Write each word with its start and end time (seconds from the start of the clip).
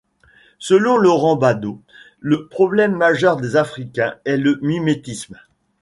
Selon 0.57 0.97
Laurent 0.97 1.35
Bado, 1.35 1.79
le 2.21 2.47
problème 2.47 2.95
majeur 2.95 3.37
des 3.37 3.55
Africains 3.55 4.15
est 4.25 4.37
le 4.37 4.57
mimétisme. 4.63 5.37